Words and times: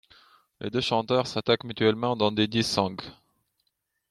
Les 0.61 0.71
deux 0.71 0.81
chanteurs 0.81 1.27
s'attaquent 1.27 1.63
mutuellement 1.63 2.15
dans 2.15 2.31
des 2.31 2.47
diss 2.47 2.67
songs. 2.71 2.97